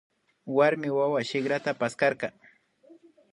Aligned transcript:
Warmi 0.55 0.89
wawa 0.97 1.19
shikrata 1.29 1.71
paskarka 1.79 2.27